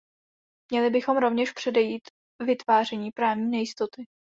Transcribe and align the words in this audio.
Měli 0.71 0.89
bychom 0.89 1.17
rovněž 1.17 1.51
předejít 1.51 2.03
vytváření 2.45 3.11
právní 3.11 3.49
nejistoty. 3.51 4.05